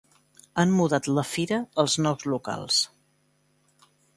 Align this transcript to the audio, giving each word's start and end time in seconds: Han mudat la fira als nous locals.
Han 0.61 0.71
mudat 0.77 1.09
la 1.17 1.25
fira 1.33 1.59
als 1.83 1.99
nous 2.07 2.27
locals. 2.35 2.81